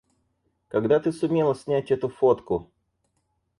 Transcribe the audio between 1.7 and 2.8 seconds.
эту фотку?